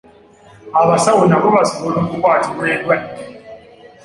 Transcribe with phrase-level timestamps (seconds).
[0.81, 3.23] Abasawo nabo basobola okukwatibwa endwadde.